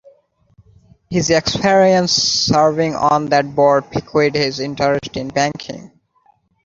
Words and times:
His 1.11 1.29
experience 1.29 2.11
serving 2.13 2.95
on 2.95 3.27
that 3.27 3.53
board 3.53 3.91
piqued 3.91 4.33
his 4.35 4.59
interest 4.59 5.15
in 5.15 5.27
banking. 5.27 5.91